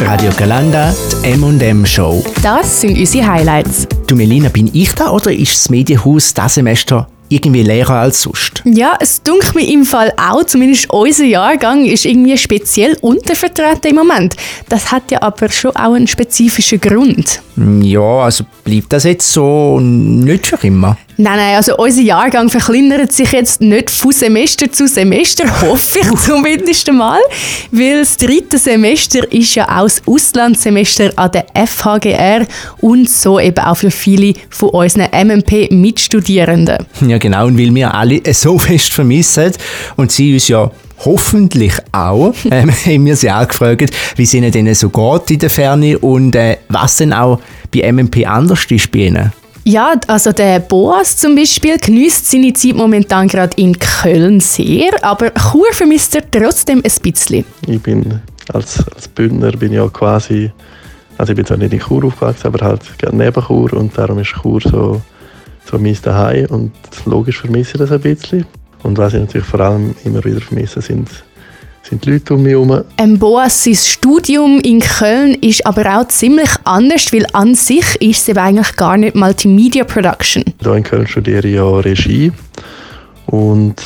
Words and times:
Radio 0.00 0.30
Galanda, 0.36 0.94
die 1.24 1.30
M&M 1.30 1.86
Show. 1.86 2.22
Das 2.42 2.82
sind 2.82 2.98
unsere 2.98 3.26
Highlights. 3.26 3.88
Du 4.06 4.14
Melina, 4.14 4.50
bin 4.50 4.70
ich 4.74 4.92
da 4.92 5.10
oder 5.10 5.32
ist 5.32 5.52
das 5.52 5.70
Medienhaus 5.70 6.34
dieses 6.34 6.54
Semester 6.54 7.08
irgendwie 7.28 7.62
leerer 7.62 7.94
als 7.94 8.22
sonst. 8.22 8.62
Ja, 8.64 8.96
es 9.00 9.22
dunkelt 9.22 9.54
mir 9.54 9.66
im 9.66 9.84
Fall 9.84 10.12
auch, 10.16 10.44
zumindest 10.44 10.90
unser 10.90 11.24
Jahrgang 11.24 11.86
ist 11.86 12.04
irgendwie 12.04 12.36
speziell 12.36 12.96
untervertreten 13.00 13.90
im 13.90 13.96
Moment. 13.96 14.36
Das 14.68 14.92
hat 14.92 15.10
ja 15.10 15.22
aber 15.22 15.48
schon 15.48 15.74
auch 15.74 15.94
einen 15.94 16.06
spezifischen 16.06 16.80
Grund. 16.80 17.40
Ja, 17.80 18.00
also 18.00 18.44
bleibt 18.64 18.92
das 18.92 19.04
jetzt 19.04 19.32
so 19.32 19.80
nicht 19.80 20.46
für 20.46 20.66
immer? 20.66 20.98
Nein, 21.18 21.38
nein, 21.38 21.56
also 21.56 21.78
unser 21.78 22.02
Jahrgang 22.02 22.50
verkleinert 22.50 23.10
sich 23.10 23.32
jetzt 23.32 23.62
nicht 23.62 23.90
von 23.90 24.12
Semester 24.12 24.70
zu 24.70 24.86
Semester, 24.86 25.44
hoffe 25.62 26.00
ich 26.00 26.20
zumindest 26.20 26.86
einmal, 26.90 27.20
weil 27.70 28.00
das 28.00 28.18
dritte 28.18 28.58
Semester 28.58 29.32
ist 29.32 29.54
ja 29.54 29.64
auch 29.64 29.84
das 29.84 30.02
Auslandssemester 30.04 31.12
an 31.16 31.30
der 31.32 31.46
FHGR 31.66 32.46
und 32.82 33.08
so 33.08 33.40
eben 33.40 33.64
auch 33.64 33.78
für 33.78 33.90
viele 33.90 34.34
von 34.50 34.68
unseren 34.68 35.08
MMP-Mitstudierenden. 35.10 36.84
Ja 37.06 37.16
genau, 37.16 37.46
und 37.46 37.58
weil 37.58 37.74
wir 37.74 37.94
alle 37.94 38.20
so 38.34 38.58
fest 38.58 38.92
vermissen 38.92 39.52
und 39.96 40.12
sie 40.12 40.34
uns 40.34 40.48
ja 40.48 40.70
hoffentlich 41.02 41.72
auch, 41.92 42.34
ähm, 42.50 42.70
haben 42.70 43.06
wir 43.06 43.16
sie 43.16 43.30
auch 43.30 43.48
gefragt, 43.48 43.90
wie 44.16 44.22
es 44.22 44.34
ihnen 44.34 44.52
denn 44.52 44.74
so 44.74 44.90
geht 44.90 45.30
in 45.30 45.38
der 45.38 45.50
Ferne 45.50 45.98
und 45.98 46.36
äh, 46.36 46.58
was 46.68 46.96
denn 46.96 47.14
auch 47.14 47.40
bei 47.74 47.90
MMP 47.90 48.26
anders 48.26 48.66
ist 48.68 48.92
bei 48.92 48.98
ihnen. 48.98 49.32
Ja, 49.68 49.94
also 50.06 50.30
der 50.30 50.60
Boas 50.60 51.16
zum 51.16 51.34
Beispiel 51.34 51.76
genießt 51.76 52.30
seine 52.30 52.52
Zeit 52.52 52.76
momentan 52.76 53.26
gerade 53.26 53.60
in 53.60 53.76
Köln 53.76 54.38
sehr, 54.38 54.92
aber 55.02 55.32
Chur 55.34 55.66
vermisst 55.72 56.14
er 56.14 56.30
trotzdem 56.30 56.82
ein 56.84 57.02
bisschen. 57.02 57.44
Ich 57.66 57.82
bin 57.82 58.20
als, 58.52 58.84
als 58.94 59.08
Bündner 59.08 59.50
bin 59.50 59.72
ja 59.72 59.88
quasi, 59.88 60.52
also 61.18 61.32
ich 61.32 61.36
bin 61.36 61.44
zwar 61.44 61.56
nicht 61.56 61.72
in 61.72 61.80
Chur 61.80 62.04
aufgewachsen, 62.04 62.46
aber 62.46 62.64
halt 62.64 62.82
neben 63.10 63.42
Chur 63.42 63.72
und 63.72 63.98
darum 63.98 64.20
ist 64.20 64.36
Chur 64.40 64.60
so, 64.60 65.02
so 65.64 65.78
mein 65.80 65.96
Zuhause 65.96 66.46
und 66.46 66.70
logisch 67.04 67.40
vermisse 67.40 67.72
ich 67.72 67.78
das 67.78 67.90
ein 67.90 68.00
bisschen. 68.00 68.46
Und 68.84 68.98
was 68.98 69.14
ich 69.14 69.20
natürlich 69.20 69.48
vor 69.48 69.58
allem 69.58 69.96
immer 70.04 70.22
wieder 70.22 70.40
vermisse, 70.40 70.80
sind 70.80 71.08
sind 71.88 72.04
die 72.04 72.12
Leute 72.12 72.34
um 72.34 72.42
mich 72.42 72.52
herum. 72.52 72.84
Ähm, 72.98 73.18
Boas, 73.18 73.64
sein 73.64 73.74
Studium 73.74 74.60
in 74.60 74.80
Köln 74.80 75.34
ist 75.34 75.64
aber 75.66 75.98
auch 75.98 76.08
ziemlich 76.08 76.50
anders, 76.64 77.12
weil 77.12 77.26
an 77.32 77.54
sich 77.54 78.00
ist 78.00 78.28
es 78.28 78.36
eigentlich 78.36 78.74
gar 78.76 78.96
nicht 78.96 79.14
Multimedia 79.14 79.84
Production. 79.84 80.44
Hier 80.60 80.74
in 80.74 80.82
Köln 80.82 81.06
studiere 81.06 81.46
ich 81.46 81.54
ja 81.54 81.68
Regie 81.78 82.32
und 83.26 83.80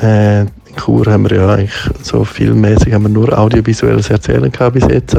äh, 0.00 0.40
in 0.42 0.48
Chur 0.76 1.06
haben 1.06 1.28
wir 1.28 1.36
ja 1.36 1.54
eigentlich 1.54 1.72
so 2.02 2.24
filmmäßig 2.24 2.92
haben 2.92 3.04
wir 3.04 3.08
nur 3.08 3.36
audiovisuelles 3.36 4.10
Erzählen 4.10 4.50
gehabt 4.50 4.74
bis 4.74 4.86
jetzt. 4.88 5.16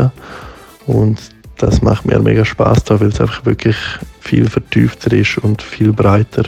Und 0.87 1.17
das 1.57 1.81
macht 1.81 2.05
mir 2.05 2.19
mega 2.19 2.45
Spaß 2.45 2.83
da, 2.85 2.99
weil 2.99 3.09
es 3.09 3.19
einfach 3.19 3.45
wirklich 3.45 3.75
viel 4.21 4.49
vertiefter 4.49 5.11
ist 5.13 5.37
und 5.39 5.61
viel 5.61 5.91
breiter 5.93 6.43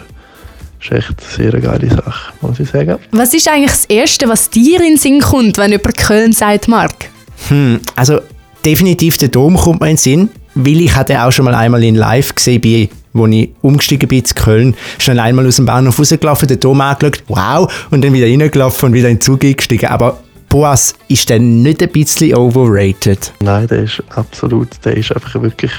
ist 0.81 0.91
echt 0.91 1.09
eine 1.09 1.51
sehr 1.51 1.61
geile 1.61 1.89
Sache, 1.89 2.33
muss 2.41 2.59
ich 2.59 2.69
sagen. 2.69 2.97
Was 3.11 3.33
ist 3.33 3.47
eigentlich 3.47 3.71
das 3.71 3.85
Erste, 3.85 4.27
was 4.27 4.49
dir 4.49 4.79
in 4.81 4.93
den 4.93 4.97
Sinn 4.97 5.19
kommt, 5.19 5.57
wenn 5.57 5.71
über 5.71 5.91
Köln 5.91 6.33
sagt, 6.33 6.67
Marc? 6.67 7.09
Hm, 7.49 7.79
also 7.95 8.19
definitiv 8.65 9.17
der 9.17 9.29
Dom 9.29 9.55
kommt 9.57 9.81
mir 9.81 9.87
in 9.87 9.95
den 9.95 9.97
Sinn, 9.97 10.29
weil 10.55 10.81
ich 10.81 10.95
hatte 10.95 11.21
auch 11.21 11.31
schon 11.31 11.45
mal 11.45 11.55
einmal 11.55 11.83
in 11.83 11.95
Live 11.95 12.35
gesehen, 12.35 12.61
bei, 12.61 12.89
wo 13.13 13.27
ich 13.27 13.49
umgestiegen 13.61 14.07
bin 14.07 14.25
zu 14.25 14.33
Köln, 14.35 14.75
schnell 14.97 15.19
einmal 15.19 15.47
aus 15.47 15.57
dem 15.57 15.65
Bahnhof 15.65 15.99
rausgelaufen, 15.99 16.47
den 16.47 16.59
Dom 16.59 16.81
angeschaut, 16.81 17.23
wow, 17.27 17.71
und 17.91 18.03
dann 18.03 18.13
wieder 18.13 18.27
reingelaufen 18.27 18.87
und 18.87 18.93
wieder 18.93 19.09
in 19.09 19.15
den 19.15 19.21
Zug 19.21 19.43
eingestiegen. 19.43 19.89
Aber 19.89 20.19
Boas 20.49 20.95
ist 21.07 21.29
dann 21.29 21.61
nicht 21.61 21.81
ein 21.81 21.89
bisschen 21.89 22.35
overrated? 22.35 23.31
Nein, 23.39 23.67
der 23.67 23.83
ist 23.83 24.03
absolut, 24.09 24.67
der 24.83 24.97
ist 24.97 25.13
einfach 25.13 25.41
wirklich 25.41 25.71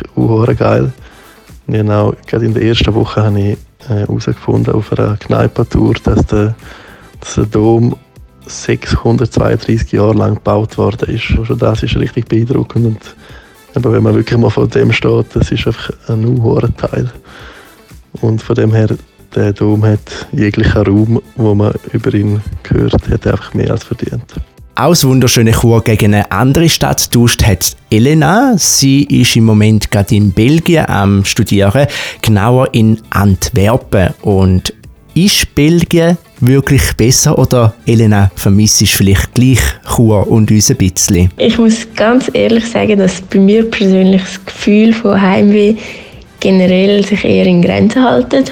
geil. 0.57 0.93
Genau, 1.67 2.15
gerade 2.27 2.47
in 2.47 2.55
der 2.55 2.63
ersten 2.65 2.95
Woche 2.95 3.23
habe 3.23 3.39
ich 3.39 3.59
herausgefunden 3.89 4.75
äh, 4.75 4.77
auf 4.77 4.93
einer 4.93 5.17
Kneipentour, 5.17 5.95
dass 6.05 6.27
der, 6.27 6.55
dass 7.21 7.35
der 7.35 7.47
Dom 7.47 7.97
632 8.47 9.93
Jahre 9.93 10.15
lang 10.15 10.35
gebaut 10.35 10.77
worden 10.79 11.15
ist. 11.15 11.39
Also 11.39 11.55
das 11.55 11.83
ist 11.83 11.97
richtig 11.97 12.29
beeindruckend. 12.29 12.87
Und 12.87 13.17
aber 13.75 13.93
wenn 13.93 14.03
man 14.03 14.15
wirklich 14.15 14.39
mal 14.39 14.51
vor 14.51 14.69
dem 14.69 14.93
steht, 14.93 15.27
das 15.35 15.51
ist 15.51 15.67
einfach 15.67 15.91
ein 16.09 16.25
unhoher 16.25 16.75
Teil. 16.77 17.11
Und 18.21 18.43
von 18.43 18.55
dem 18.55 18.73
her, 18.73 18.89
der 19.35 19.53
Dom 19.53 19.85
hat 19.85 20.27
jeglichen 20.33 20.83
Raum, 20.83 21.23
wo 21.37 21.55
man 21.55 21.73
über 21.93 22.13
ihn 22.13 22.43
gehört, 22.63 23.09
hat 23.09 23.27
einfach 23.27 23.55
mehr 23.55 23.71
als 23.71 23.85
verdient. 23.85 24.35
Aus 24.75 25.05
wunderschöne 25.05 25.53
Chur 25.53 25.85
gegen 25.85 26.15
eine 26.15 26.33
andere 26.33 26.67
Stadt 26.67 27.13
tauscht 27.13 27.45
hat 27.45 27.77
Elena. 27.91 28.55
Sie 28.57 29.05
ist 29.05 29.37
im 29.37 29.45
Moment 29.45 29.91
gerade 29.91 30.15
in 30.15 30.33
Belgien 30.33 30.89
am 30.89 31.27
Studieren, 31.27 31.87
genauer 32.23 32.73
in 32.73 32.99
Antwerpen. 33.11 34.15
Und 34.23 34.73
ist 35.15 35.55
Belgien 35.55 36.17
wirklich 36.41 36.95
besser 36.97 37.39
oder 37.39 37.75
Elena 37.85 38.31
vermisst 38.35 38.87
vielleicht 38.89 39.35
gleich 39.35 39.61
Chur 39.95 40.27
und 40.27 40.51
uns 40.51 40.71
ein 40.71 40.79
bisschen? 40.79 41.31
Ich 41.37 41.59
muss 41.59 41.87
ganz 41.95 42.31
ehrlich 42.33 42.67
sagen, 42.67 42.99
dass 42.99 43.21
bei 43.21 43.41
mir 43.41 43.71
persönlich 43.71 44.23
das 44.23 44.43
Gefühl 44.47 44.95
von 44.95 45.21
Heimweh 45.21 45.75
generell 46.41 47.05
sich 47.05 47.23
eher 47.27 47.45
in 47.45 47.61
Grenzen 47.61 48.03
halten. 48.03 48.45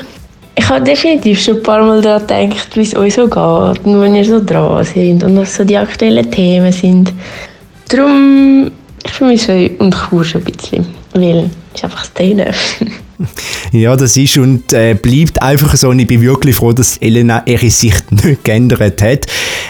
Ich 0.60 0.68
habe 0.68 0.84
definitiv 0.84 1.40
schon 1.40 1.56
ein 1.56 1.62
paar 1.62 1.82
Mal 1.82 2.02
daran 2.02 2.50
gedacht, 2.50 2.76
wie 2.76 2.82
es 2.82 2.94
euch 2.94 3.14
so 3.14 3.26
geht 3.26 3.84
und 3.86 3.98
wenn 3.98 4.14
ihr 4.14 4.26
so 4.26 4.44
dran 4.44 4.84
sind 4.84 5.24
und 5.24 5.38
was 5.38 5.54
so 5.54 5.64
die 5.64 5.76
aktuellen 5.76 6.30
Themen 6.30 6.70
sind. 6.70 7.14
Darum, 7.88 8.70
ich 9.02 9.10
vermisse 9.10 9.52
euch 9.52 9.80
und 9.80 9.94
Chur 9.94 10.22
ein 10.34 10.44
bisschen, 10.44 10.86
weil 11.14 11.48
es 11.74 11.82
einfach 11.82 12.00
das 12.00 12.12
Thema. 12.12 12.44
Ja, 13.72 13.96
das 13.96 14.16
ist 14.16 14.38
und 14.38 14.72
äh, 14.72 14.94
bleibt 14.94 15.42
einfach 15.42 15.76
so. 15.76 15.90
Und 15.90 15.98
ich 15.98 16.06
bin 16.06 16.22
wirklich 16.22 16.56
froh, 16.56 16.72
dass 16.72 16.96
Elena 16.96 17.42
ihre 17.44 17.68
Sicht 17.68 18.10
nicht 18.24 18.44
geändert 18.44 19.02
hat. 19.02 19.26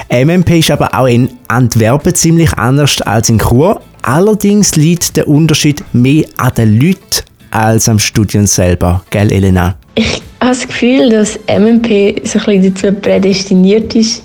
MMP 0.09 0.61
ist 0.61 0.71
aber 0.71 0.95
auch 0.95 1.07
in 1.07 1.31
Antwerpen 1.49 2.15
ziemlich 2.15 2.53
anders 2.55 3.03
als 3.03 3.29
in 3.29 3.41
Chur. 3.41 3.81
Allerdings 4.03 4.77
liegt 4.77 5.17
der 5.17 5.27
Unterschied 5.27 5.83
mehr 5.93 6.27
an 6.37 6.55
den 6.57 6.81
Leuten 6.81 7.25
als 7.51 7.89
am 7.89 7.99
Studium 7.99 8.47
selber. 8.47 9.03
Gell, 9.11 9.33
Elena? 9.33 9.75
Ich 9.95 10.23
habe 10.41 10.51
das 10.53 10.67
Gefühl, 10.67 11.11
dass 11.11 11.39
MMP 11.47 12.27
so 12.27 12.39
ein 12.39 12.45
bisschen 12.61 12.75
dazu 12.75 12.93
prädestiniert 12.93 13.95
ist, 13.95 14.23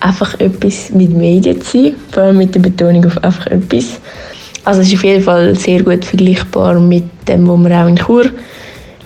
einfach 0.00 0.38
etwas 0.40 0.90
mit 0.90 1.10
Medien 1.10 1.60
zu 1.60 1.82
sein, 1.84 1.94
vor 2.10 2.24
allem 2.24 2.38
mit 2.38 2.54
der 2.54 2.60
Betonung 2.60 3.04
auf 3.04 3.22
einfach 3.22 3.46
etwas. 3.48 4.00
Also 4.64 4.82
es 4.82 4.88
ist 4.88 4.94
auf 4.94 5.04
jeden 5.04 5.22
Fall 5.22 5.54
sehr 5.56 5.82
gut 5.82 6.04
vergleichbar 6.04 6.78
mit 6.78 7.04
dem, 7.28 7.48
was 7.48 7.60
wir 7.60 7.82
auch 7.82 7.88
in 7.88 7.96
Chur 7.96 8.26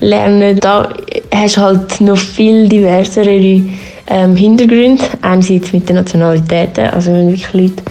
lernen. 0.00 0.58
Da 0.60 0.92
hast 1.32 1.56
du 1.56 1.60
halt 1.60 2.00
noch 2.00 2.19
viel 2.19 2.69
diversere 2.69 3.62
ähm, 4.06 4.36
Hintergründe, 4.36 5.04
einerseits 5.22 5.72
mit 5.72 5.88
den 5.88 5.96
Nationalitäten, 5.96 6.88
also 6.88 7.12
wirklich 7.12 7.52
Leute 7.52 7.82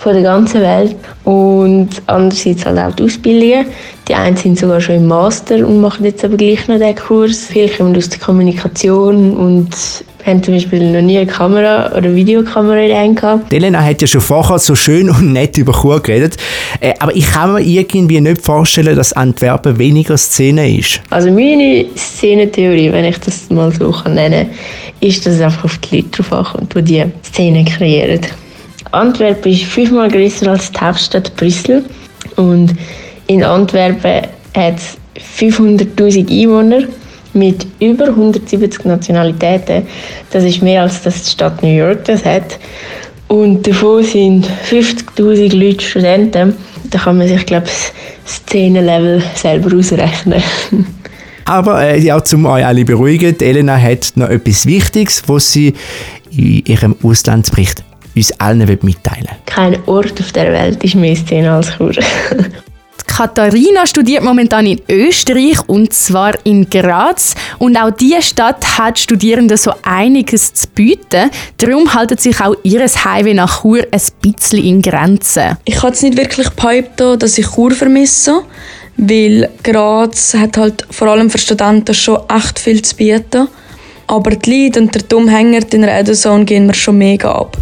von 0.00 0.14
der 0.14 0.22
ganzen 0.22 0.62
Welt 0.62 0.96
und 1.24 1.90
andererseits 2.06 2.64
halt 2.64 2.78
auch 2.78 2.94
die 2.94 3.02
Ausbildungen. 3.02 3.66
Die 4.08 4.14
einen 4.14 4.34
sind 4.34 4.58
sogar 4.58 4.80
schon 4.80 4.94
im 4.96 5.06
Master 5.06 5.56
und 5.56 5.80
machen 5.82 6.06
jetzt 6.06 6.24
aber 6.24 6.38
gleich 6.38 6.66
noch 6.68 6.78
den 6.78 6.94
Kurs. 6.94 7.48
Viele 7.50 7.68
kommen 7.68 7.94
aus 7.94 8.08
der 8.08 8.18
Kommunikation 8.18 9.36
und 9.36 9.68
haben 10.24 10.42
zum 10.42 10.54
Beispiel 10.54 10.90
noch 10.90 11.02
nie 11.02 11.18
eine 11.18 11.26
Kamera 11.26 11.92
oder 11.94 12.14
Videokamera 12.14 12.78
in 12.78 12.88
der 12.88 13.08
gehabt. 13.08 13.52
Elena 13.52 13.82
hat 13.84 14.00
ja 14.00 14.06
schon 14.06 14.22
vorher 14.22 14.58
so 14.58 14.74
schön 14.74 15.10
und 15.10 15.34
nett 15.34 15.58
über 15.58 15.72
Chur 15.72 16.00
geredet, 16.00 16.36
äh, 16.80 16.94
aber 16.98 17.14
ich 17.14 17.30
kann 17.30 17.52
mir 17.52 17.60
irgendwie 17.60 18.20
nicht 18.22 18.40
vorstellen, 18.40 18.96
dass 18.96 19.12
Antwerpen 19.12 19.78
weniger 19.78 20.16
Szene 20.16 20.78
ist. 20.78 21.02
Also 21.10 21.30
meine 21.30 21.84
Szenentheorie, 21.94 22.90
wenn 22.90 23.04
ich 23.04 23.18
das 23.18 23.50
mal 23.50 23.70
so 23.70 23.94
nennen 24.08 24.48
kann, 24.48 25.08
ist, 25.08 25.26
dass 25.26 25.34
es 25.34 25.40
einfach 25.42 25.64
auf 25.64 25.78
die 25.78 25.96
Leute 25.96 26.22
drauf 26.22 26.32
ankommt, 26.32 26.74
die 26.74 26.82
die 26.82 27.04
Szene 27.22 27.64
kreieren. 27.64 28.20
Antwerpen 28.92 29.52
ist 29.52 29.64
fünfmal 29.64 30.10
größer 30.10 30.50
als 30.50 30.72
die 30.72 30.80
Hauptstadt 30.80 31.34
Brüssel 31.36 31.84
und 32.36 32.74
in 33.26 33.44
Antwerpen 33.44 34.28
hat 34.54 34.76
es 34.76 34.98
500.000 35.38 36.30
Einwohner 36.30 36.82
mit 37.32 37.66
über 37.80 38.08
170 38.08 38.84
Nationalitäten. 38.84 39.86
Das 40.30 40.44
ist 40.44 40.62
mehr 40.62 40.82
als 40.82 41.02
das 41.02 41.22
die 41.22 41.30
Stadt 41.30 41.62
New 41.62 41.68
York 41.68 42.04
das 42.04 42.24
hat. 42.24 42.58
Und 43.28 43.64
davon 43.66 44.02
sind 44.02 44.48
50.000 44.68 45.54
Leute 45.56 45.84
Studenten. 45.84 46.56
Da 46.90 46.98
kann 46.98 47.18
man 47.18 47.28
sich, 47.28 47.46
glaube 47.46 47.66
ich, 47.66 47.92
das 48.24 48.34
Szenenlevel 48.34 49.22
selber 49.34 49.76
ausrechnen. 49.76 50.42
Aber 51.44 51.80
äh, 51.82 52.00
ja, 52.00 52.22
zum 52.22 52.46
euch 52.46 52.64
alle 52.64 52.84
beruhigen, 52.84 53.38
Elena 53.40 53.76
hat 53.76 54.12
noch 54.16 54.28
etwas 54.28 54.66
Wichtiges, 54.66 55.22
was 55.26 55.52
sie 55.52 55.74
in 56.32 56.64
ihrem 56.64 56.96
Auslandsbericht 57.02 57.84
uns 58.16 58.32
allen 58.40 58.66
mitteilen 58.82 59.28
Kein 59.46 59.78
Ort 59.86 60.20
auf 60.20 60.32
der 60.32 60.52
Welt 60.52 60.82
ist 60.84 60.94
mehr 60.94 61.16
Szene 61.16 61.52
als 61.52 61.76
Chur. 61.76 61.92
Katharina 63.20 63.86
studiert 63.86 64.22
momentan 64.22 64.64
in 64.64 64.80
Österreich 64.88 65.58
und 65.68 65.92
zwar 65.92 66.34
in 66.44 66.70
Graz. 66.70 67.34
Und 67.58 67.76
auch 67.76 67.90
diese 67.90 68.22
Stadt 68.22 68.78
hat 68.78 68.98
Studierenden 68.98 69.58
so 69.58 69.72
einiges 69.82 70.54
zu 70.54 70.68
bieten. 70.68 71.30
Darum 71.58 71.92
haltet 71.92 72.20
sich 72.22 72.40
auch 72.40 72.54
ihr 72.62 72.80
Heimweh 72.80 73.34
nach 73.34 73.60
Chur 73.60 73.84
ein 73.90 74.00
bisschen 74.22 74.64
in 74.64 74.80
Grenzen. 74.80 75.58
Ich 75.64 75.76
kann 75.76 75.92
es 75.92 76.02
nicht 76.02 76.16
wirklich 76.16 76.48
behaupten, 76.50 77.18
dass 77.18 77.36
ich 77.36 77.46
Chur 77.46 77.72
vermisse, 77.72 78.42
weil 78.96 79.50
Graz 79.62 80.32
hat 80.32 80.56
halt 80.56 80.86
vor 80.90 81.08
allem 81.08 81.28
für 81.28 81.38
Studenten 81.38 81.94
schon 81.94 82.20
echt 82.34 82.58
viel 82.58 82.80
zu 82.80 82.96
bieten. 82.96 83.48
Aber 84.06 84.30
die 84.30 84.50
Lied 84.50 84.76
und 84.78 84.94
der 84.94 85.02
Dummhänger 85.02 85.60
in 85.70 85.82
der 85.82 85.98
Edison 85.98 86.46
gehen 86.46 86.66
mir 86.66 86.74
schon 86.74 86.96
mega 86.96 87.32
ab. 87.32 87.58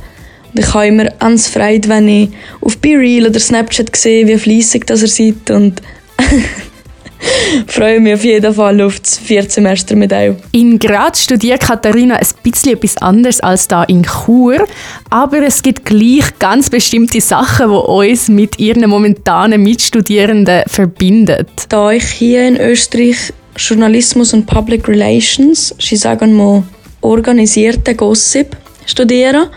Ich 0.54 0.74
habe 0.74 0.86
immer 0.86 1.04
ganz 1.04 1.48
Freude, 1.48 1.88
wenn 1.88 2.08
ich 2.08 2.30
auf 2.60 2.78
BeReal 2.78 3.28
oder 3.28 3.40
Snapchat 3.40 3.94
sehe, 3.94 4.26
wie 4.26 4.38
fleissig 4.38 4.86
das 4.86 5.02
ihr 5.02 5.08
seid 5.08 5.50
und 5.50 5.82
freue 7.66 8.00
mich 8.00 8.14
auf 8.14 8.24
jeden 8.24 8.54
Fall 8.54 8.80
auf 8.80 9.00
das 9.00 9.18
vierte 9.18 9.50
Semester 9.50 9.96
mit 9.96 10.12
euch. 10.12 10.34
In 10.52 10.78
Graz 10.78 11.22
studiert 11.22 11.60
Katharina 11.60 12.16
ein 12.16 12.26
bisschen 12.42 12.74
etwas 12.74 12.96
anderes 12.98 13.40
als 13.40 13.68
da 13.68 13.84
in 13.84 14.04
Chur, 14.04 14.66
aber 15.10 15.42
es 15.42 15.62
gibt 15.62 15.84
gleich 15.84 16.38
ganz 16.38 16.70
bestimmte 16.70 17.20
Sachen, 17.20 17.68
die 17.68 17.74
uns 17.74 18.28
mit 18.28 18.58
ihren 18.58 18.88
momentanen 18.88 19.62
Mitstudierenden 19.62 20.62
verbindet. 20.66 21.48
Da 21.68 21.90
ich 21.90 22.04
hier 22.04 22.46
in 22.46 22.56
Österreich 22.56 23.32
Journalismus 23.56 24.32
und 24.34 24.46
Public 24.46 24.86
Relations, 24.88 25.74
sie 25.80 25.96
sagen 25.96 26.34
mal 26.34 26.62
organisierte 27.00 27.94
Gossip, 27.94 28.56
studiere, 28.86 29.50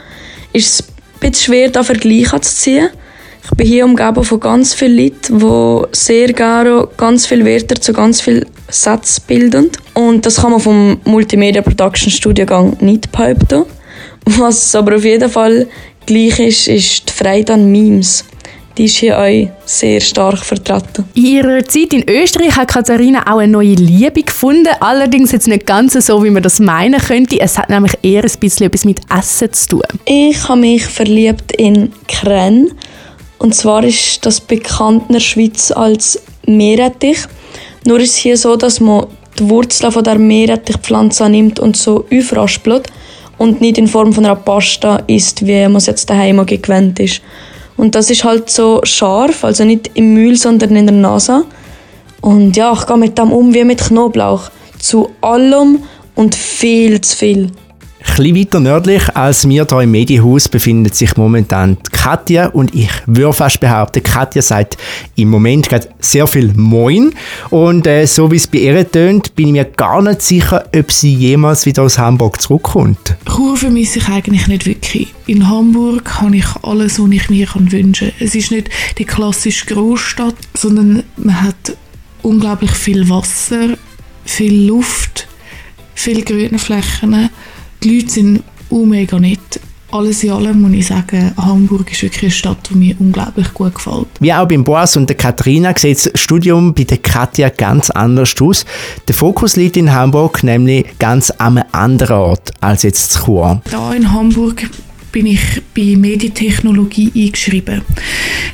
ist 0.54 0.68
es 0.68 0.82
ein 0.82 1.20
bisschen 1.20 1.46
schwer, 1.46 1.70
da 1.70 1.84
Vergleiche 1.84 2.40
zu 2.42 2.56
ziehen. 2.56 2.90
Ich 3.44 3.58
bin 3.58 3.68
hier 3.68 3.86
umgeben 3.86 4.24
von 4.24 4.40
ganz 4.40 4.74
vielen 4.74 4.98
Leuten, 4.98 5.40
die 5.40 5.98
sehr 5.98 6.32
gerne 6.32 6.88
ganz 6.96 7.26
viele 7.26 7.46
Wörter 7.46 7.76
zu 7.76 7.92
ganz 7.92 8.22
vielen 8.22 8.46
Sätzen 8.70 9.24
bilden. 9.28 9.70
Und 9.94 10.26
das 10.26 10.38
kann 10.38 10.52
man 10.52 10.60
vom 10.60 11.00
Multimedia 11.06 11.62
Production 11.62 12.12
Studiengang 12.12 12.78
nicht 12.80 13.12
behaupten. 13.12 13.66
Was 14.26 14.76
aber 14.76 14.96
auf 14.96 15.04
jeden 15.04 15.30
Fall 15.30 15.68
gleich 16.06 16.40
ist, 16.40 16.68
ist 16.68 17.10
die 17.10 17.14
Freude 17.14 17.54
an 17.54 17.72
Memes 17.72 18.26
die 18.78 18.86
ist 18.86 18.98
hier 18.98 19.20
auch 19.20 19.50
sehr 19.66 20.00
stark 20.00 20.40
vertreten. 20.40 21.06
In 21.14 21.26
ihrer 21.26 21.66
Zeit 21.66 21.94
in 21.94 22.08
Österreich 22.10 22.56
hat 22.56 22.70
Katharina 22.70 23.22
auch 23.32 23.40
eine 23.40 23.52
neue 23.52 23.74
Liebe 23.74 24.24
gefunden. 24.24 24.70
Allerdings 24.80 25.32
jetzt 25.32 25.48
nicht 25.48 25.66
ganz 25.66 25.94
so, 25.94 26.24
wie 26.24 26.30
man 26.30 26.44
das 26.44 26.60
meinen 26.60 27.00
könnte. 27.00 27.40
Es 27.40 27.58
hat 27.58 27.70
nämlich 27.70 27.94
eher 28.02 28.24
ein 28.24 28.40
bisschen 28.40 28.68
etwas 28.68 28.86
mit 28.86 29.02
Essen 29.16 29.52
zu 29.54 29.70
tun. 29.70 29.82
Ich 30.06 30.48
habe 30.48 30.62
mich 30.62 30.86
verliebt 30.86 31.52
in 31.54 31.92
Kren. 32.08 32.72
Und 33.40 33.56
zwar 33.56 33.84
ist 33.84 34.26
das 34.26 34.40
bekannt 34.40 35.06
in 35.08 35.14
der 35.14 35.20
Schweiz 35.20 35.72
als 35.72 36.22
Meerrettich. 36.46 37.20
Nur 37.86 38.00
ist 38.00 38.12
es 38.12 38.18
hier 38.18 38.38
so, 38.38 38.56
dass 38.56 38.80
man 38.80 39.08
die 39.40 39.50
Wurzeln 39.50 39.92
von 39.92 40.04
der 40.04 40.20
Meerrettichpflanze 40.20 41.28
nimmt 41.30 41.60
und 41.60 41.76
so 41.76 42.06
aufraspelt 42.14 42.88
und 43.38 43.60
nicht 43.60 43.80
in 43.80 43.88
Form 43.88 44.14
von 44.14 44.26
einer 44.26 44.36
Pasta 44.36 44.98
isst, 45.08 45.46
wie 45.46 45.64
man 45.64 45.78
es 45.78 45.88
jetzt 45.88 46.10
daheim 46.10 46.46
gewöhnt 46.46 47.00
ist. 47.00 47.22
Und 47.78 47.96
das 47.96 48.10
ist 48.10 48.24
halt 48.24 48.50
so 48.50 48.82
scharf, 48.84 49.44
also 49.44 49.64
nicht 49.64 49.92
im 49.94 50.14
Müll, 50.14 50.36
sondern 50.36 50.76
in 50.76 50.88
der 50.88 50.96
Nase. 50.96 51.46
Und 52.22 52.56
ja, 52.56 52.74
ich 52.74 52.86
gehe 52.86 52.98
mit 52.98 53.18
dem 53.18 53.32
um 53.32 53.54
wie 53.54 53.64
mit 53.64 53.80
Knoblauch. 53.80 54.50
Zu 54.80 55.10
allem 55.22 55.84
und 56.16 56.36
viel 56.36 57.02
zu 57.02 57.18
viel. 57.18 57.52
Ein 58.04 58.36
weiter 58.36 58.60
nördlich 58.60 59.16
als 59.16 59.48
wir 59.48 59.66
hier 59.66 59.82
im 59.82 59.92
Medienhaus 59.92 60.50
befindet 60.50 60.96
sich 60.96 61.18
momentan 61.18 61.78
Katja 61.92 62.48
und 62.48 62.74
ich 62.74 62.90
würde 63.06 63.34
fast 63.34 63.60
behaupten, 63.60 64.04
Katja 64.04 64.42
sagt 64.42 64.78
im 65.16 65.30
Moment 65.30 65.70
gerade 65.70 65.88
sehr 66.00 66.28
viel 66.28 66.52
Moin 66.54 67.14
und 67.50 67.88
äh, 67.88 68.06
so 68.06 68.32
wie 68.32 68.36
es 68.36 68.48
bei 68.48 68.60
ihr 68.60 68.92
tönt, 68.92 69.36
bin 69.36 69.48
ich 69.48 69.54
mir 69.54 69.66
gar 69.66 70.02
nicht 70.02 70.22
sicher, 70.22 70.66
ob 70.76 70.92
sie 70.92 71.14
jemals 71.14 71.66
wieder 71.66 71.84
aus 71.84 71.98
Hamburg 71.98 72.42
zurückkommt. 72.42 73.16
Chur 73.26 73.56
vermisse 73.56 74.00
ich 74.00 74.08
eigentlich 74.08 74.48
nicht 74.48 74.66
wirklich. 74.66 75.14
In 75.28 75.48
Hamburg 75.48 76.22
habe 76.22 76.38
ich 76.38 76.48
alles, 76.64 77.00
was 77.00 77.12
ich 77.12 77.30
mir 77.30 77.48
wünschen 77.54 77.94
kann. 77.94 78.12
Es 78.20 78.36
ist 78.36 78.52
nicht 78.52 78.70
die 78.98 79.06
klassische 79.06 79.68
Großstadt, 79.68 80.36
sondern 80.54 81.04
man 81.18 81.42
hat 81.42 81.78
unglaublich 82.24 82.72
viel 82.72 83.10
Wasser, 83.10 83.78
viel 84.26 84.68
Luft, 84.68 85.28
viele 85.94 86.24
grüne 86.24 86.60
Flächen 86.60 87.30
die 87.84 87.98
Leute 87.98 88.10
sind 88.10 88.44
auch 88.70 88.86
mega 88.86 89.20
nett. 89.20 89.60
Alles 89.92 90.24
in 90.24 90.32
allem 90.32 90.62
muss 90.62 90.72
ich 90.72 90.88
sagen, 90.88 91.34
Hamburg 91.36 91.92
ist 91.92 92.02
wirklich 92.04 92.24
eine 92.24 92.32
Stadt, 92.32 92.70
die 92.70 92.76
mir 92.76 92.96
unglaublich 93.00 93.54
gut 93.54 93.76
gefällt. 93.76 94.08
Wie 94.22 94.34
auch 94.34 94.48
beim 94.48 94.64
Boas 94.64 94.96
und 94.96 95.10
der 95.10 95.18
Katharina 95.18 95.74
sieht 95.78 96.06
das 96.06 96.12
Studium 96.22 96.74
bei 96.74 96.86
der 96.86 97.00
Katja 97.00 97.50
ganz 97.50 97.90
anders 97.90 98.34
aus. 98.40 98.66
Der 99.10 99.16
Fokus 99.16 99.58
liegt 99.58 99.76
in 99.76 99.92
Hamburg 99.92 100.44
nämlich 100.44 100.98
ganz 100.98 101.30
am 101.40 101.62
anderen 101.74 102.16
Ort 102.16 102.52
als 102.62 102.84
jetzt 102.84 103.12
zu 103.12 103.26
Chur. 103.26 103.62
Da 103.70 103.94
in 103.94 104.10
Hamburg 104.10 104.70
bin 105.12 105.26
ich 105.26 105.42
bei 105.76 105.96
Medientechnologie 105.98 107.12
eingeschrieben. 107.16 107.82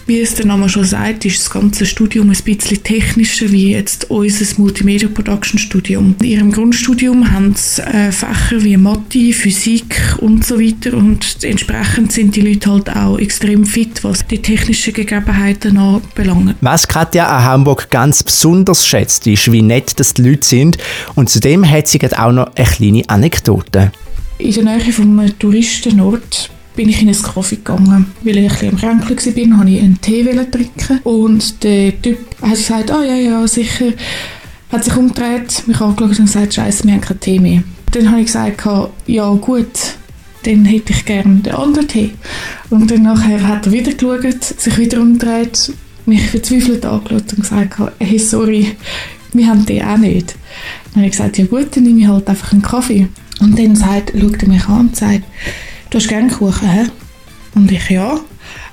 Wie 0.08 0.22
es 0.22 0.36
der 0.36 0.46
Name 0.46 0.70
schon 0.70 0.86
sagt, 0.86 1.26
ist 1.26 1.40
das 1.40 1.50
ganze 1.50 1.86
Studium 1.86 2.30
ein 2.30 2.38
bisschen 2.44 2.82
technischer 2.82 3.52
wie 3.52 3.72
jetzt 3.72 4.10
unser 4.10 4.46
Multimedia 4.58 5.10
Production 5.10 5.60
Studium. 5.60 6.16
In 6.22 6.26
ihrem 6.26 6.52
Grundstudium 6.52 7.30
haben 7.30 7.54
sie 7.56 7.82
äh, 7.82 8.12
Fächer 8.12 8.64
wie 8.64 8.78
Mathe, 8.78 9.34
Physik 9.34 10.16
und 10.20 10.46
so 10.46 10.60
weiter 10.60 10.96
und 10.96 11.44
entsprechend 11.44 12.14
sind 12.14 12.36
die 12.38 12.42
Leute 12.42 12.72
halt 12.72 12.90
auch 12.96 13.20
extrem 13.20 13.66
fit, 13.66 14.04
was 14.04 14.26
die 14.26 14.42
technischen 14.42 14.94
Gegebenheiten 14.94 15.78
anbelangt. 15.78 16.56
Was 16.62 16.88
Katja 16.88 17.28
an 17.28 17.44
Hamburg 17.44 17.90
ganz 17.90 18.24
besonders 18.24 18.88
schätzt, 18.88 19.28
ist, 19.28 19.52
wie 19.52 19.62
nett 19.62 20.00
das 20.00 20.14
die 20.14 20.22
Leute 20.24 20.48
sind 20.48 20.78
und 21.16 21.30
zudem 21.30 21.70
hat 21.70 21.88
sie 21.88 22.00
auch 22.16 22.32
noch 22.32 22.56
eine 22.56 22.66
kleine 22.66 23.10
Anekdote. 23.10 23.92
In 24.40 24.54
der 24.54 24.64
Nähe 24.64 24.94
vom 24.94 25.40
Touristenort 25.40 26.52
bin 26.76 26.90
ich 26.90 27.02
in 27.02 27.10
ein 27.10 27.22
Kaffee 27.22 27.56
gegangen. 27.56 28.06
Weil 28.22 28.38
ich 28.38 28.44
ein 28.44 28.50
bisschen 28.50 28.70
am 28.70 28.78
Kränkeln 28.78 29.10
war, 29.10 29.58
wollte 29.58 29.72
ich 29.72 29.82
einen 29.82 30.02
Tee 30.02 30.24
trinken. 30.24 31.00
Und 31.04 31.64
der 31.64 32.02
Typ 32.02 32.20
hat 32.42 32.52
gesagt, 32.52 32.92
ah 32.92 33.00
oh, 33.00 33.04
ja, 33.04 33.16
ja, 33.16 33.48
sicher. 33.48 33.94
Hat 34.72 34.84
sich 34.84 34.96
umgedreht, 34.96 35.68
mich 35.68 35.82
angeschaut 35.82 36.20
und 36.20 36.26
gesagt, 36.26 36.54
Scheiße, 36.54 36.84
wir 36.84 36.94
haben 36.94 37.02
keinen 37.02 37.20
Tee 37.20 37.40
mehr. 37.40 37.64
Dann 37.92 38.12
habe 38.12 38.20
ich 38.20 38.28
gesagt, 38.28 38.64
ja 39.08 39.34
gut, 39.34 39.96
dann 40.44 40.66
hätte 40.66 40.94
ich 40.94 41.06
gerne 41.06 41.38
den 41.38 41.56
anderen 41.56 41.88
Tee. 41.88 42.12
Und 42.70 42.92
dann 42.92 43.04
nachher 43.04 43.48
hat 43.48 43.66
er 43.66 43.72
wieder 43.72 43.94
geschaut, 43.94 44.44
sich 44.44 44.78
wieder 44.78 45.02
umgedreht, 45.02 45.74
mich 46.06 46.30
verzweifelt 46.30 46.86
angeschaut 46.86 47.34
und 47.34 47.42
gesagt, 47.42 47.82
hey, 48.00 48.20
sorry, 48.20 48.76
wir 49.38 49.48
haben 49.48 49.66
den 49.66 49.84
auch 49.84 49.98
nicht. 49.98 50.36
Dann 50.86 50.96
habe 50.96 51.06
ich 51.06 51.12
gesagt, 51.12 51.38
ja 51.38 51.46
gut, 51.46 51.76
dann 51.76 51.84
nehme 51.84 52.02
ich 52.02 52.08
halt 52.08 52.28
einfach 52.28 52.52
einen 52.52 52.62
Kaffee. 52.62 53.08
Und 53.40 53.58
dann 53.58 53.76
sagt, 53.76 54.14
schaut 54.20 54.42
er 54.42 54.50
mich 54.50 54.68
an 54.68 54.80
und 54.80 54.96
sagt, 54.96 55.24
du 55.90 55.98
hast 55.98 56.08
gerne 56.08 56.30
Kuchen, 56.30 56.70
hä? 56.70 56.86
Und 57.56 57.72
ich, 57.72 57.90
ja. 57.90 58.20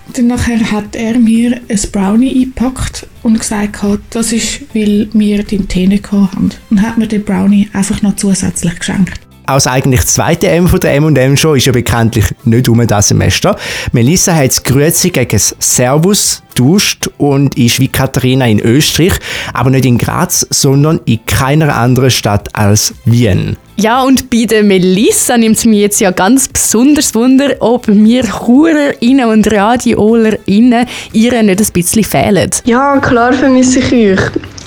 Und 0.07 0.19
dann 0.19 0.27
nachher 0.27 0.71
hat 0.71 0.97
er 0.97 1.19
mir 1.19 1.61
ein 1.69 1.81
Brownie 1.93 2.43
eingepackt 2.43 3.07
und 3.23 3.39
gesagt, 3.39 3.79
das 4.11 4.33
ist, 4.33 4.63
weil 4.75 5.09
wir 5.13 5.43
den 5.43 5.69
Tee 5.69 5.87
nicht 5.87 6.11
haben. 6.13 6.51
Und 6.71 6.83
hat 6.83 6.99
mir 6.99 7.07
den 7.07 7.25
Brownie 7.25 7.69
einfach 7.73 8.03
noch 8.03 8.17
zusätzlich 8.17 8.79
geschenkt. 8.79 9.24
Aus 9.47 9.67
eigentlich 9.67 10.01
das 10.01 10.15
zweite 10.15 10.49
M 10.49 10.69
von 10.69 10.81
der 10.81 10.95
M&M 10.95 11.37
Show 11.37 11.55
ist 11.55 11.67
ja 11.67 11.73
bekanntlich 11.73 12.25
nicht 12.45 12.67
um 12.69 12.87
das 12.87 13.09
Semester. 13.09 13.57
Melissa 13.93 14.35
hat 14.35 14.49
das 14.49 14.63
Grüezi 14.63 15.11
gegen 15.11 15.33
das 15.33 15.55
Servus 15.59 16.43
tauscht 16.55 17.11
und 17.19 17.59
ist 17.59 17.79
wie 17.79 17.89
Katharina 17.89 18.47
in 18.47 18.61
Österreich, 18.61 19.13
aber 19.53 19.69
nicht 19.69 19.85
in 19.85 19.99
Graz, 19.99 20.47
sondern 20.49 21.01
in 21.05 21.27
keiner 21.27 21.77
anderen 21.77 22.11
Stadt 22.11 22.49
als 22.55 22.95
Wien. 23.05 23.57
Ja, 23.77 24.03
und 24.03 24.31
bei 24.31 24.47
der 24.47 24.63
Melissa 24.63 25.37
nimmt 25.37 25.59
es 25.59 25.67
mir 25.67 25.81
jetzt 25.81 26.01
ja 26.01 26.11
ganz 26.11 26.49
besonders 26.49 27.15
Wunder, 27.15 27.51
ob 27.61 27.89
mir 27.89 28.23
Churerinnen 28.25 29.29
und 29.29 29.53
Radiolerinnen 29.53 30.87
ihr 31.13 31.43
nicht 31.43 31.61
ein 31.61 31.73
bisschen 31.73 32.05
fehlen. 32.05 32.51
Ja, 32.65 32.97
klar 32.99 33.35
vermisse 33.35 33.81
ich 33.81 33.93
euch. 33.93 34.21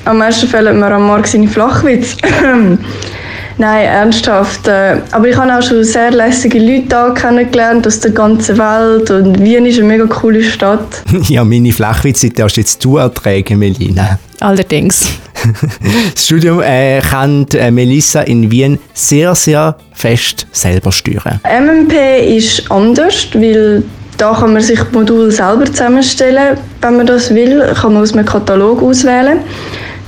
Am 0.05 0.19
meisten 0.19 0.47
fehlen 0.47 0.79
mir 0.79 0.91
am 0.91 1.07
Morgen 1.07 1.25
seine 1.25 1.47
Flachwitz. 1.47 2.15
Nein, 3.59 3.85
ernsthaft. 3.85 4.67
Äh, 4.67 5.01
aber 5.11 5.29
ich 5.29 5.35
habe 5.35 5.55
auch 5.55 5.63
schon 5.63 5.83
sehr 5.83 6.11
lässige 6.11 6.59
Leute 6.59 6.87
da 6.89 7.09
kennengelernt 7.09 7.87
aus 7.87 7.99
der 7.99 8.11
ganzen 8.11 8.57
Welt 8.57 9.09
und 9.09 9.41
Wien 9.43 9.65
ist 9.65 9.79
eine 9.79 9.87
mega 9.87 10.05
coole 10.05 10.43
Stadt. 10.43 11.03
ja, 11.27 11.43
meine 11.43 11.71
Flachwitze 11.71 12.29
darfst 12.29 12.57
jetzt 12.57 12.83
du 12.85 12.97
ertragen, 12.97 13.57
Melina. 13.57 14.19
Allerdings. 14.39 15.07
das 16.13 16.25
Studium 16.25 16.61
äh, 16.61 16.99
kann 17.01 17.47
äh, 17.53 17.71
Melissa 17.71 18.21
in 18.21 18.51
Wien 18.51 18.77
sehr, 18.93 19.33
sehr 19.33 19.75
fest 19.93 20.45
selber 20.51 20.91
steuern. 20.91 21.39
MMP 21.43 21.93
ist 22.37 22.69
anders, 22.71 23.27
weil 23.33 23.83
da 24.17 24.33
kann 24.33 24.53
man 24.53 24.61
sich 24.61 24.79
Modul 24.91 25.31
selber 25.31 25.65
zusammenstellen, 25.65 26.57
wenn 26.81 26.97
man 26.97 27.07
das 27.07 27.33
will. 27.33 27.63
Kann 27.79 27.93
man 27.93 28.03
aus 28.03 28.13
einem 28.13 28.25
Katalog 28.25 28.81
auswählen. 28.81 29.39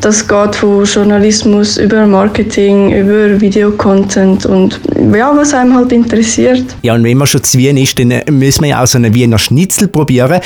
Das 0.01 0.25
geht 0.25 0.56
von 0.56 0.86
Journalismus 0.86 1.77
über 1.77 2.06
Marketing, 2.06 2.94
über 2.94 3.39
Videocontent 3.41 4.46
und 4.46 4.79
ja, 5.13 5.36
was 5.36 5.53
einem 5.53 5.75
halt 5.75 5.91
interessiert. 5.91 6.63
Ja, 6.84 6.94
und 6.94 7.03
wenn 7.03 7.18
man 7.18 7.27
schon 7.27 7.44
zu 7.44 7.58
Wien 7.58 7.75
ist, 7.75 8.00
dann 8.00 8.13
müssen 8.32 8.62
wir 8.62 8.70
ja 8.70 8.84
auch 8.84 8.88
so 8.88 8.98
einen 8.98 9.13
Wiener 9.13 9.38
Schnitzel 9.38 9.89
probieren. 9.89 10.39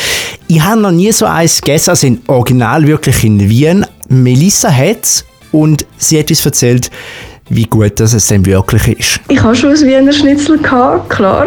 Ich 0.48 0.62
habe 0.62 0.82
noch 0.82 0.92
nie 0.92 1.12
so 1.12 1.26
eins 1.26 1.62
gegessen, 1.62 1.92
also 1.92 2.08
in 2.08 2.22
Original 2.28 2.88
wirklich 2.88 3.24
in 3.24 3.48
Wien. 3.48 3.86
Melissa 4.10 4.72
hat 4.72 5.24
und 5.52 5.86
sie 5.98 6.18
hat 6.18 6.32
uns 6.32 6.44
erzählt, 6.44 6.90
wie 7.50 7.66
gut 7.66 8.00
das 8.00 8.14
es 8.14 8.26
denn 8.28 8.44
wirklich 8.46 9.00
ist. 9.00 9.20
Ich 9.30 9.42
habe 9.42 9.56
schon 9.56 9.70
ein 9.72 9.82
Wiener 9.82 10.14
Schnitzel 10.14 10.58
gehabt, 10.58 11.12
klar. 11.12 11.46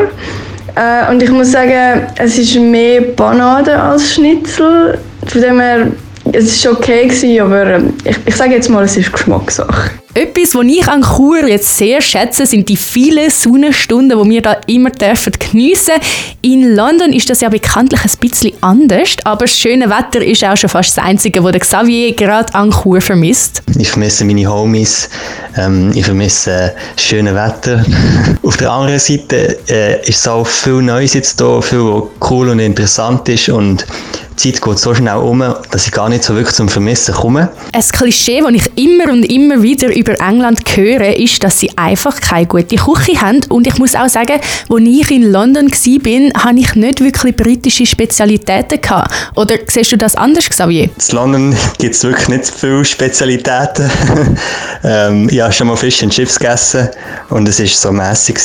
Äh, 0.77 1.11
und 1.11 1.23
ich 1.23 1.31
muss 1.31 1.53
sagen, 1.53 2.07
es 2.17 2.39
ist 2.39 2.55
mehr 2.55 3.01
Banane 3.01 3.83
als 3.83 4.15
Schnitzel. 4.15 4.99
Von 5.27 5.41
dem 5.41 5.59
her, 5.59 5.89
es 6.33 6.65
war 6.65 6.73
okay, 6.73 7.41
aber 7.41 7.67
ähm, 7.67 7.95
ich, 8.05 8.17
ich 8.27 8.37
sage 8.37 8.55
jetzt 8.55 8.69
mal, 8.69 8.85
es 8.85 8.97
ist 8.97 9.13
Geschmackssache. 9.13 9.91
Etwas, 10.17 10.55
was 10.55 10.65
ich 10.65 10.89
an 10.89 11.03
Chur 11.03 11.47
jetzt 11.47 11.77
sehr 11.77 12.01
schätze, 12.01 12.47
sind 12.47 12.71
die 12.71 12.79
vielen 12.79 13.29
Sonnenstunden, 13.29 14.19
die 14.19 14.31
wir 14.31 14.41
da 14.41 14.57
immer 14.67 14.89
dürfen 14.89 15.35
geniessen 15.39 15.93
In 16.41 16.75
London 16.75 17.13
ist 17.13 17.29
das 17.29 17.43
ja 17.43 17.51
bekanntlich 17.51 18.01
ein 18.03 18.19
bisschen 18.19 18.55
anders, 18.63 19.17
aber 19.25 19.45
das 19.45 19.59
schöne 19.59 19.91
Wetter 19.91 20.25
ist 20.25 20.43
auch 20.43 20.57
schon 20.57 20.71
fast 20.71 20.97
das 20.97 21.05
Einzige, 21.05 21.45
was 21.45 21.59
Xavier 21.59 22.15
gerade 22.15 22.55
an 22.55 22.71
Chur 22.71 23.03
vermisst. 23.03 23.63
Ich 23.79 23.91
vermisse 23.91 24.25
meine 24.25 24.51
Homies, 24.51 25.11
ähm, 25.55 25.93
ich 25.95 26.07
vermisse 26.07 26.51
äh, 26.51 26.71
das 26.95 27.05
schöne 27.05 27.35
Wetter. 27.35 27.85
Auf 28.43 28.57
der 28.57 28.71
anderen 28.71 28.99
Seite 28.99 29.59
äh, 29.69 30.01
ist 30.09 30.21
es 30.21 30.29
auch 30.29 30.47
viel 30.47 30.81
Neues 30.81 31.13
jetzt 31.13 31.39
da, 31.39 31.61
viel 31.61 31.81
was 31.81 32.05
cool 32.31 32.49
und 32.49 32.61
interessant 32.61 33.29
ist 33.29 33.51
und 33.51 33.85
die 34.39 34.53
Zeit 34.53 34.63
geht 34.63 34.79
so 34.79 34.95
schnell 34.95 35.17
um, 35.17 35.43
dass 35.71 35.87
ich 35.87 35.93
gar 35.93 36.09
nicht 36.09 36.23
so 36.23 36.35
wirklich 36.35 36.55
zum 36.55 36.69
Vermissen 36.69 37.15
komme. 37.15 37.49
Ein 37.73 37.83
Klischee, 37.83 38.41
das 38.41 38.53
ich 38.53 38.85
immer 38.85 39.11
und 39.11 39.25
immer 39.25 39.63
wieder 39.63 39.95
über 39.95 40.06
England 40.15 40.61
höre, 40.75 41.17
ist, 41.17 41.43
dass 41.43 41.59
sie 41.59 41.71
einfach 41.77 42.21
keine 42.21 42.47
gute 42.47 42.77
Küche 42.77 43.21
haben. 43.21 43.41
Und 43.49 43.67
ich 43.67 43.79
muss 43.79 43.95
auch 43.95 44.09
sagen, 44.09 44.41
als 44.69 44.83
ich 44.83 45.11
in 45.11 45.31
London 45.31 45.71
war, 45.71 46.43
hatte 46.45 46.59
ich 46.59 46.75
nicht 46.75 47.01
wirklich 47.01 47.37
britische 47.37 47.87
Spezialitäten. 47.87 48.81
Gehabt. 48.81 49.13
Oder 49.37 49.57
siehst 49.69 49.93
du 49.93 49.97
das 49.97 50.17
anders, 50.17 50.49
Xavier? 50.49 50.85
In 50.85 51.15
London 51.15 51.57
gibt 51.79 51.95
es 51.95 52.05
wirklich 52.05 52.29
nicht 52.29 52.49
viele 52.49 52.85
Spezialitäten. 52.85 53.91
ähm, 54.85 55.29
ich 55.31 55.41
habe 55.41 55.53
schon 55.53 55.67
mal 55.67 55.77
Fisch 55.77 56.03
und 56.03 56.11
Chips 56.11 56.39
gegessen 56.39 56.89
und 57.31 57.49
es 57.49 57.61
war 57.61 57.67
so 57.67 57.93
mässig. 57.93 58.37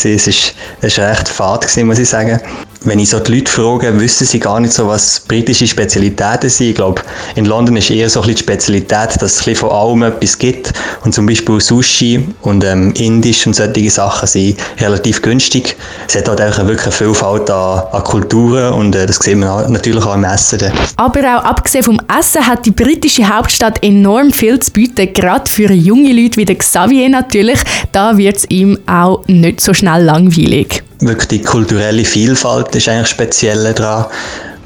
Es 0.81 0.97
war 0.97 1.09
recht 1.09 1.27
fad, 1.27 1.77
muss 1.83 1.99
ich 1.99 2.09
sagen 2.09 2.39
wenn 2.83 2.97
ich 2.97 3.09
so 3.09 3.19
die 3.19 3.35
Leute 3.35 3.51
frage, 3.51 3.99
wissen 3.99 4.25
sie 4.25 4.39
gar 4.39 4.59
nicht 4.59 4.73
so, 4.73 4.87
was 4.87 5.19
britische 5.19 5.67
Spezialitäten 5.67 6.49
sind. 6.49 6.69
Ich 6.69 6.75
glaube, 6.75 7.01
in 7.35 7.45
London 7.45 7.77
ist 7.77 7.91
eher 7.91 8.09
so 8.09 8.21
ein 8.21 8.27
bisschen 8.27 8.37
die 8.37 8.43
Spezialität, 8.43 9.21
dass 9.21 9.45
es 9.45 9.59
von 9.59 9.69
allem 9.69 10.01
etwas 10.01 10.37
gibt. 10.37 10.73
Und 11.03 11.13
zum 11.13 11.27
Beispiel 11.27 11.61
Sushi 11.61 12.27
und 12.41 12.63
ähm, 12.63 12.91
Indisch 12.95 13.45
und 13.45 13.55
solche 13.55 13.89
Sachen 13.91 14.27
sind 14.27 14.57
relativ 14.79 15.21
günstig. 15.21 15.75
Es 16.07 16.15
hat 16.15 16.27
halt 16.27 16.41
auch 16.41 16.57
wirklich 16.65 16.83
eine 16.83 16.91
Vielfalt 16.91 17.51
an, 17.51 17.83
an 17.91 18.03
Kulturen 18.03 18.73
und 18.73 18.95
äh, 18.95 19.05
das 19.05 19.17
sieht 19.17 19.37
man 19.37 19.71
natürlich 19.71 20.03
auch 20.03 20.15
im 20.15 20.23
Essen. 20.23 20.59
Aber 20.95 21.19
auch 21.19 21.43
abgesehen 21.43 21.83
vom 21.83 22.01
Essen 22.19 22.47
hat 22.47 22.65
die 22.65 22.71
britische 22.71 23.27
Hauptstadt 23.27 23.83
enorm 23.83 24.31
viel 24.31 24.59
zu 24.59 24.71
bieten, 24.71 25.13
gerade 25.13 25.49
für 25.49 25.71
junge 25.71 26.13
Leute 26.13 26.37
wie 26.37 26.45
der 26.45 26.55
Xavier 26.55 27.09
natürlich. 27.09 27.59
Da 27.91 28.17
wird 28.17 28.37
es 28.37 28.49
ihm 28.49 28.79
auch 28.87 29.23
nicht 29.27 29.61
so 29.61 29.73
schnell 29.75 30.03
langweilig 30.03 30.83
wirklich 31.01 31.27
die 31.27 31.41
kulturelle 31.41 32.05
Vielfalt 32.05 32.75
ist 32.75 32.87
eigentlich 32.87 33.07
speziell 33.07 33.73
daran, 33.73 34.05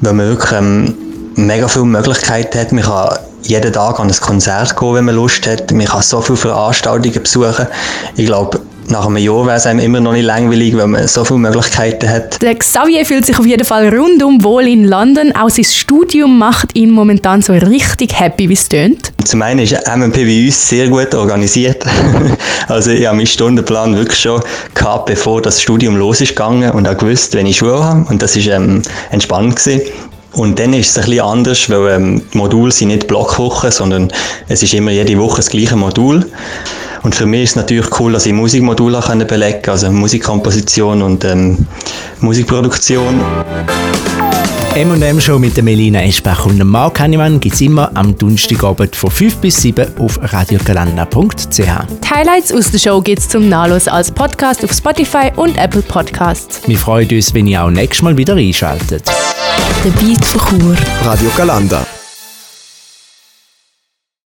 weil 0.00 0.12
man 0.12 0.28
wirklich 0.28 0.52
ähm, 0.52 0.94
mega 1.34 1.68
viele 1.68 1.86
Möglichkeiten 1.86 2.58
hat. 2.58 2.72
Man 2.72 2.84
kann 2.84 3.18
jeden 3.42 3.72
Tag 3.72 4.00
an 4.00 4.08
ein 4.08 4.16
Konzert 4.16 4.76
gehen, 4.76 4.94
wenn 4.94 5.04
man 5.04 5.14
Lust 5.14 5.46
hat. 5.46 5.72
Man 5.72 5.86
kann 5.86 6.02
so 6.02 6.20
viele 6.20 6.36
Veranstaltungen 6.36 7.22
besuchen. 7.22 7.66
Ich 8.16 8.26
glaube, 8.26 8.60
nach 8.88 9.06
einem 9.06 9.16
Jahr 9.16 9.46
wäre 9.46 9.56
es 9.56 9.66
einem 9.66 9.80
immer 9.80 10.00
noch 10.00 10.12
nicht 10.12 10.24
langweilig, 10.24 10.76
weil 10.76 10.86
man 10.86 11.08
so 11.08 11.24
viele 11.24 11.40
Möglichkeiten 11.40 12.08
hat. 12.08 12.40
Der 12.42 12.54
Xavier 12.54 13.04
fühlt 13.04 13.26
sich 13.26 13.38
auf 13.38 13.46
jeden 13.46 13.64
Fall 13.64 13.88
rundum 13.88 14.44
wohl 14.44 14.66
in 14.66 14.84
London. 14.84 15.34
Auch 15.34 15.50
sein 15.50 15.64
Studium 15.64 16.38
macht 16.38 16.76
ihn 16.76 16.90
momentan 16.90 17.42
so 17.42 17.52
richtig 17.52 18.18
happy, 18.18 18.48
wie 18.48 18.54
es 18.54 18.68
tönt. 18.68 19.12
Zum 19.26 19.42
einen 19.42 19.60
ist 19.60 19.72
MMP 19.72 20.24
bei 20.24 20.46
uns 20.46 20.68
sehr 20.68 20.88
gut 20.88 21.14
organisiert. 21.14 21.84
also 22.68 22.92
ich 22.92 23.06
habe 23.06 23.16
meinen 23.16 23.26
Stundenplan 23.26 23.96
wirklich 23.96 24.20
schon 24.20 24.40
gehabt, 24.72 25.06
bevor 25.06 25.42
das 25.42 25.60
Studium 25.60 25.96
losgegangen 25.96 26.70
und 26.70 26.86
auch 26.86 26.96
gewusst, 26.96 27.34
wenn 27.34 27.46
ich 27.46 27.56
Schule 27.56 27.82
habe. 27.82 28.06
Und 28.08 28.22
das 28.22 28.36
war 28.36 28.54
ähm, 28.54 28.82
entspannt. 29.10 29.56
Gewesen. 29.56 29.80
Und 30.34 30.58
dann 30.58 30.74
ist 30.74 30.90
es 30.90 30.98
ein 30.98 31.06
bisschen 31.06 31.24
anders, 31.24 31.68
weil 31.68 31.96
ähm, 31.96 32.22
die 32.32 32.38
Module 32.38 32.70
sind 32.70 32.88
nicht 32.88 33.08
Blockwochen, 33.08 33.72
sondern 33.72 34.12
es 34.48 34.62
ist 34.62 34.74
immer 34.74 34.92
jede 34.92 35.18
Woche 35.18 35.36
das 35.36 35.50
gleiche 35.50 35.76
Modul. 35.76 36.24
Und 37.02 37.14
für 37.14 37.26
mich 37.26 37.44
ist 37.44 37.50
es 37.50 37.56
natürlich 37.56 37.86
cool, 37.98 38.12
dass 38.12 38.26
ich 38.26 38.32
Musikmodule 38.32 39.00
belegen 39.26 39.62
kann, 39.62 39.72
also 39.72 39.90
Musikkomposition 39.90 41.02
und 41.02 41.24
ähm, 41.24 41.66
Musikproduktion. 42.20 43.20
M&M 44.76 45.18
Show 45.18 45.38
mit 45.38 45.56
der 45.56 45.64
Melina 45.64 46.02
Eschbach 46.02 46.44
und 46.44 46.58
dem 46.58 46.68
Marc 46.68 47.00
Hannemann 47.00 47.40
gibt 47.40 47.54
es 47.54 47.62
immer 47.62 47.90
am 47.94 48.14
Donnerstagabend 48.18 48.94
von 48.94 49.10
5 49.10 49.36
bis 49.36 49.62
7 49.62 49.96
auf 49.98 50.20
radiogalanda.ch. 50.20 51.56
Die 51.56 52.10
Highlights 52.10 52.52
aus 52.52 52.72
der 52.72 52.78
Show 52.78 53.00
gibt 53.00 53.20
es 53.20 53.28
zum 53.30 53.48
Nachlesen 53.48 53.90
als 53.94 54.10
Podcast 54.10 54.62
auf 54.62 54.72
Spotify 54.74 55.32
und 55.34 55.56
Apple 55.56 55.80
Podcasts. 55.80 56.60
Wir 56.68 56.76
freuen 56.76 57.08
uns, 57.08 57.32
wenn 57.32 57.46
ihr 57.46 57.64
auch 57.64 57.70
nächstes 57.70 58.02
Mal 58.02 58.18
wieder 58.18 58.34
einschaltet. 58.34 59.10
Der 59.82 59.90
Beat 59.92 60.22
von 60.22 60.60
Chur. 60.60 60.76
Radio 61.06 61.30
Galanda. 61.38 61.86